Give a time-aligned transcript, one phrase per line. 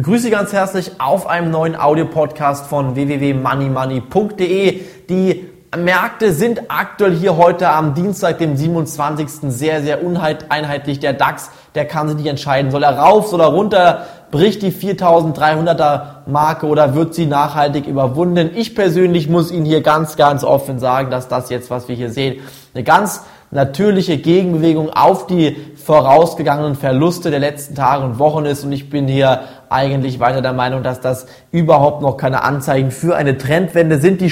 [0.00, 4.80] begrüße Sie ganz herzlich auf einem neuen Audiopodcast von www.moneymoney.de.
[5.10, 5.46] Die
[5.76, 9.52] Märkte sind aktuell hier heute am Dienstag, dem 27.
[9.52, 11.00] sehr, sehr uneinheitlich.
[11.00, 12.70] Der DAX, der kann sich nicht entscheiden.
[12.70, 14.06] Soll er rauf, soll er runter?
[14.30, 18.52] Bricht die 4300er Marke oder wird sie nachhaltig überwunden?
[18.54, 22.10] Ich persönlich muss Ihnen hier ganz, ganz offen sagen, dass das jetzt, was wir hier
[22.10, 22.40] sehen,
[22.72, 23.20] eine ganz
[23.50, 28.64] natürliche Gegenbewegung auf die vorausgegangenen Verluste der letzten Tage und Wochen ist.
[28.64, 33.16] Und ich bin hier eigentlich weiter der Meinung, dass das überhaupt noch keine Anzeichen für
[33.16, 34.20] eine Trendwende sind.
[34.20, 34.30] Die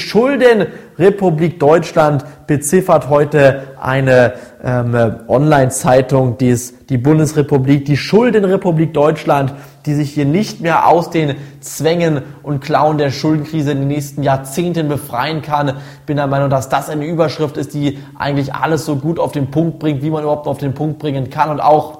[0.98, 4.32] Schuldenrepublik Deutschland beziffert heute eine
[4.64, 4.96] ähm,
[5.28, 9.54] Online-Zeitung, die ist die Bundesrepublik, die Schuldenrepublik Deutschland,
[9.86, 14.24] die sich hier nicht mehr aus den Zwängen und Klauen der Schuldenkrise in den nächsten
[14.24, 15.74] Jahrzehnten befreien kann.
[16.04, 19.52] Bin der Meinung, dass das eine Überschrift ist, die eigentlich alles so gut auf den
[19.52, 21.98] Punkt bringt, wie man überhaupt auf den Punkt bringen kann und auch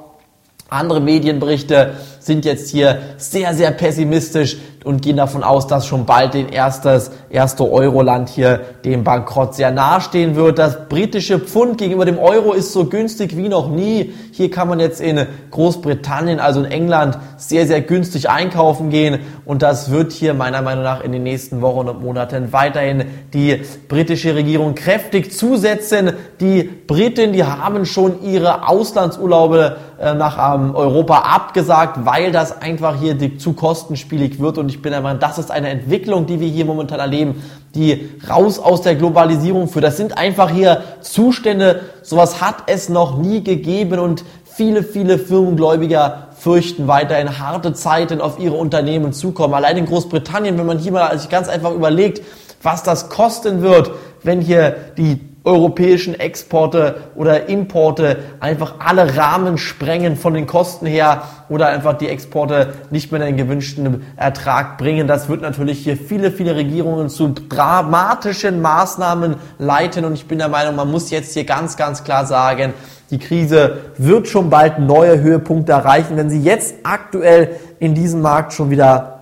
[0.70, 6.34] andere Medienberichte sind jetzt hier sehr, sehr pessimistisch und gehen davon aus, dass schon bald
[6.34, 10.58] den erstes, erste Euroland hier dem Bankrott sehr nahestehen wird.
[10.58, 14.14] Das britische Pfund gegenüber dem Euro ist so günstig wie noch nie.
[14.32, 19.20] Hier kann man jetzt in Großbritannien, also in England, sehr, sehr günstig einkaufen gehen.
[19.44, 23.60] Und das wird hier meiner Meinung nach in den nächsten Wochen und Monaten weiterhin die
[23.88, 26.12] britische Regierung kräftig zusetzen.
[26.40, 32.98] Die Briten, die haben schon ihre Auslandsurlaube äh, nach ähm, Europa abgesagt, weil das einfach
[32.98, 34.56] hier zu kostenspielig wird.
[34.56, 37.42] Und ich bin der Meinung, das ist eine Entwicklung, die wir hier momentan erleben,
[37.74, 39.84] die raus aus der Globalisierung führt.
[39.84, 46.28] Das sind einfach hier Zustände, sowas hat es noch nie gegeben und viele, viele Firmengläubiger
[46.38, 49.52] fürchten weiterhin harte Zeiten auf ihre Unternehmen zukommen.
[49.52, 52.22] Allein in Großbritannien, wenn man hier mal ganz einfach überlegt,
[52.62, 53.90] was das kosten wird,
[54.22, 61.22] wenn hier die europäischen Exporte oder Importe einfach alle Rahmen sprengen von den Kosten her
[61.48, 65.08] oder einfach die Exporte nicht mehr den gewünschten Ertrag bringen.
[65.08, 70.48] Das wird natürlich hier viele, viele Regierungen zu dramatischen Maßnahmen leiten und ich bin der
[70.48, 72.74] Meinung, man muss jetzt hier ganz, ganz klar sagen,
[73.10, 76.18] die Krise wird schon bald neue Höhepunkte erreichen.
[76.18, 79.18] Wenn Sie jetzt aktuell in diesem Markt schon wieder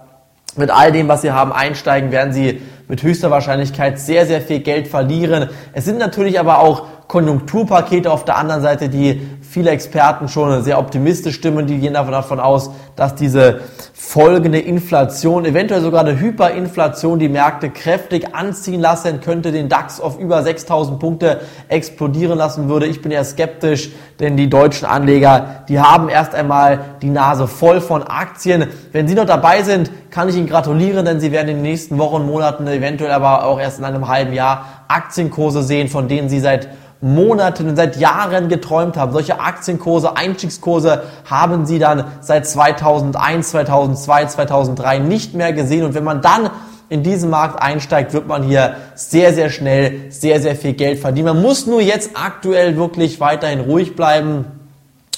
[0.56, 4.60] mit all dem, was Sie haben, einsteigen, werden Sie mit höchster Wahrscheinlichkeit sehr, sehr viel
[4.60, 5.48] Geld verlieren.
[5.72, 9.20] Es sind natürlich aber auch Konjunkturpakete auf der anderen Seite, die
[9.56, 11.66] viele Experten schon sehr optimistisch stimmen.
[11.66, 13.60] Die gehen davon aus, dass diese
[13.94, 20.20] folgende Inflation, eventuell sogar eine Hyperinflation, die Märkte kräftig anziehen lassen könnte, den DAX auf
[20.20, 22.84] über 6000 Punkte explodieren lassen würde.
[22.84, 27.80] Ich bin eher skeptisch, denn die deutschen Anleger, die haben erst einmal die Nase voll
[27.80, 28.66] von Aktien.
[28.92, 31.96] Wenn Sie noch dabei sind, kann ich Ihnen gratulieren, denn Sie werden in den nächsten
[31.96, 36.40] Wochen, Monaten, eventuell aber auch erst in einem halben Jahr Aktienkurse sehen, von denen Sie
[36.40, 36.68] seit
[37.00, 39.12] Monaten, seit Jahren geträumt haben.
[39.12, 45.84] Solche Aktienkurse, Einstiegskurse haben sie dann seit 2001, 2002, 2003 nicht mehr gesehen.
[45.84, 46.50] Und wenn man dann
[46.88, 51.26] in diesen Markt einsteigt, wird man hier sehr, sehr schnell sehr, sehr viel Geld verdienen.
[51.26, 54.46] Man muss nur jetzt aktuell wirklich weiterhin ruhig bleiben,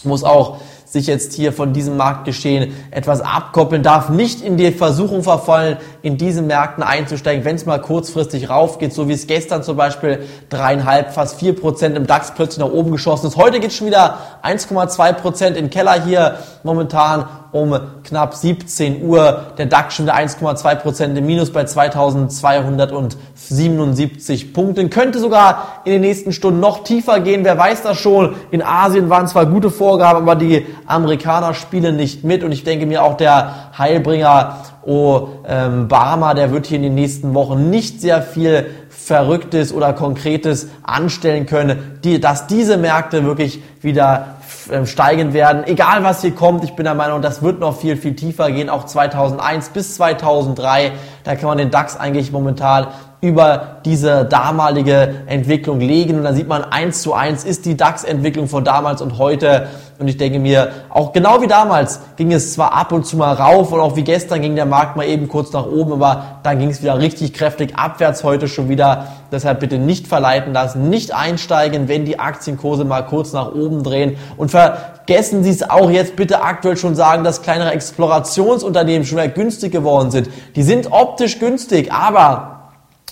[0.03, 0.59] muss auch
[0.91, 6.17] sich jetzt hier von diesem Marktgeschehen etwas abkoppeln, darf nicht in die Versuchung verfallen, in
[6.17, 11.13] diesen Märkten einzusteigen, wenn es mal kurzfristig raufgeht, so wie es gestern zum Beispiel dreieinhalb,
[11.13, 13.37] fast vier Prozent im DAX plötzlich nach oben geschossen ist.
[13.37, 19.53] Heute geht es schon wieder 1,2 Prozent in Keller hier momentan um knapp 17 Uhr.
[19.57, 24.91] Der DAX schon wieder 1,2 Prozent im Minus bei 2277 Punkten.
[24.91, 27.45] Könnte sogar in den nächsten Stunden noch tiefer gehen.
[27.45, 28.37] Wer weiß das schon?
[28.51, 32.45] In Asien waren zwar gute Vorgaben, aber die Amerikaner spielen nicht mit.
[32.45, 37.71] Und ich denke mir auch der Heilbringer Obama, der wird hier in den nächsten Wochen
[37.71, 44.38] nicht sehr viel Verrücktes oder Konkretes anstellen können, die, dass diese Märkte wirklich wieder ähm,
[44.85, 45.65] steigen werden.
[45.67, 48.69] Egal was hier kommt, ich bin der Meinung, das wird noch viel, viel tiefer gehen,
[48.69, 50.93] auch 2001 bis 2003.
[51.25, 52.89] Da kann man den DAX eigentlich momentan
[53.21, 58.47] über diese damalige Entwicklung legen und dann sieht man eins zu eins ist die DAX-Entwicklung
[58.47, 62.73] von damals und heute und ich denke mir, auch genau wie damals ging es zwar
[62.73, 65.53] ab und zu mal rauf und auch wie gestern ging der Markt mal eben kurz
[65.53, 69.09] nach oben, aber dann ging es wieder richtig kräftig abwärts heute schon wieder.
[69.33, 74.17] Deshalb bitte nicht verleiten lassen, nicht einsteigen, wenn die Aktienkurse mal kurz nach oben drehen
[74.37, 79.29] und vergessen Sie es auch jetzt bitte aktuell schon sagen, dass kleinere Explorationsunternehmen schon wieder
[79.29, 80.31] günstig geworden sind.
[80.55, 82.58] Die sind optisch günstig, aber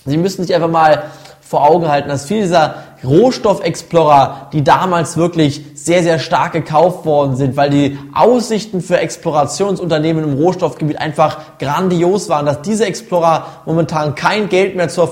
[0.07, 1.05] Sie müssen sich einfach mal
[1.41, 2.75] vor Augen halten, dass viele dieser
[3.05, 10.25] Rohstoffexplorer, die damals wirklich sehr, sehr stark gekauft worden sind, weil die Aussichten für Explorationsunternehmen
[10.25, 15.09] im Rohstoffgebiet einfach grandios waren, dass diese Explorer momentan kein Geld mehr zur,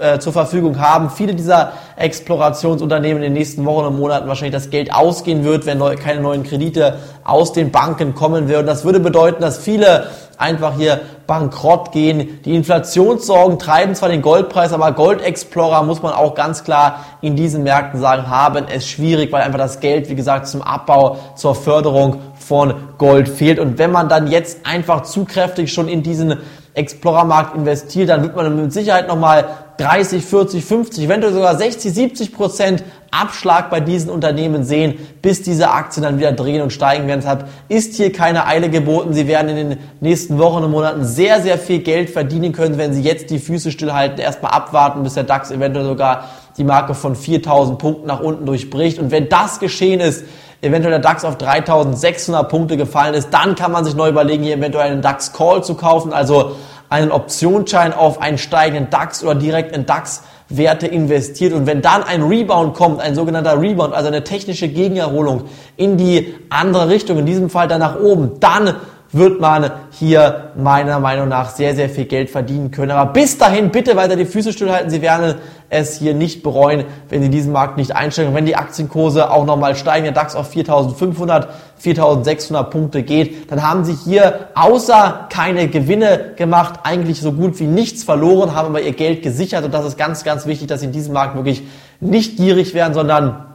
[0.00, 1.10] äh, zur Verfügung haben.
[1.10, 5.78] Viele dieser Explorationsunternehmen in den nächsten Wochen und Monaten wahrscheinlich das Geld ausgehen wird, wenn
[5.78, 8.66] neu, keine neuen Kredite aus den Banken kommen würden.
[8.66, 12.40] Das würde bedeuten, dass viele einfach hier bankrott gehen.
[12.44, 17.36] Die Inflationssorgen treiben zwar den Goldpreis, aber Gold Explorer muss man auch ganz klar in
[17.36, 21.54] diesen Märkten sagen, haben es schwierig, weil einfach das Geld, wie gesagt, zum Abbau, zur
[21.54, 23.58] Förderung von Gold fehlt.
[23.58, 26.36] Und wenn man dann jetzt einfach zu kräftig schon in diesen
[26.74, 29.46] Explorer-Markt investiert, dann wird man mit Sicherheit nochmal
[29.78, 35.70] 30, 40, 50, eventuell sogar 60, 70 Prozent Abschlag bei diesen Unternehmen sehen, bis diese
[35.70, 37.20] Aktien dann wieder drehen und steigen werden.
[37.20, 39.14] Deshalb ist hier keine Eile geboten.
[39.14, 42.92] Sie werden in den nächsten Wochen und Monaten sehr, sehr viel Geld verdienen können, wenn
[42.92, 47.14] Sie jetzt die Füße stillhalten, erstmal abwarten, bis der DAX eventuell sogar die Marke von
[47.14, 48.98] 4000 Punkten nach unten durchbricht.
[48.98, 50.24] Und wenn das geschehen ist,
[50.60, 54.56] eventuell der DAX auf 3600 Punkte gefallen ist, dann kann man sich neu überlegen, hier
[54.56, 56.56] eventuell einen DAX Call zu kaufen, also
[56.88, 61.52] einen Optionsschein auf einen steigenden DAX oder direkt in DAX Werte investiert.
[61.52, 65.44] Und wenn dann ein Rebound kommt, ein sogenannter Rebound, also eine technische Gegenerholung
[65.76, 68.76] in die andere Richtung, in diesem Fall dann nach oben, dann
[69.14, 72.90] wird man hier meiner Meinung nach sehr, sehr viel Geld verdienen können.
[72.90, 74.90] Aber bis dahin bitte weiter die Füße stillhalten.
[74.90, 75.36] Sie werden
[75.70, 78.34] es hier nicht bereuen, wenn Sie diesen Markt nicht einsteigen.
[78.34, 81.46] wenn die Aktienkurse auch nochmal steigen, der DAX auf 4.500,
[81.82, 87.66] 4.600 Punkte geht, dann haben Sie hier außer keine Gewinne gemacht, eigentlich so gut wie
[87.66, 89.64] nichts verloren, haben aber Ihr Geld gesichert.
[89.64, 91.62] Und das ist ganz, ganz wichtig, dass Sie in diesem Markt wirklich
[92.00, 93.46] nicht gierig werden, sondern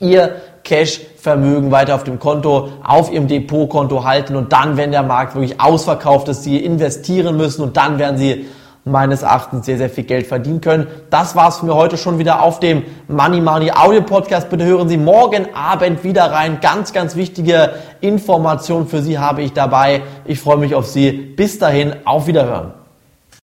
[0.00, 0.36] Ihr
[0.70, 5.60] Cash-Vermögen weiter auf dem Konto, auf ihrem Depotkonto halten und dann, wenn der Markt wirklich
[5.60, 8.46] ausverkauft ist, sie investieren müssen und dann werden sie
[8.84, 10.86] meines Erachtens sehr, sehr viel Geld verdienen können.
[11.10, 14.48] Das war's für mir heute schon wieder auf dem Money Money Audio Podcast.
[14.48, 16.58] Bitte hören Sie morgen Abend wieder rein.
[16.60, 20.02] Ganz, ganz wichtige Informationen für Sie habe ich dabei.
[20.24, 21.10] Ich freue mich auf Sie.
[21.10, 22.79] Bis dahin, auf Wiederhören.